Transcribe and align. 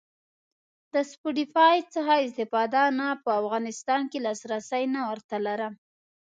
د 0.93 0.95
سپوټیفای 1.11 1.77
څخه 1.93 2.13
استفاده؟ 2.25 2.81
نه 2.99 3.07
په 3.23 3.29
افغانستان 3.41 4.01
کی 4.11 4.17
لاسرسی 4.25 4.83
نه 4.93 5.01
ور 5.07 5.19
ته 5.29 5.37
لرم 5.45 5.73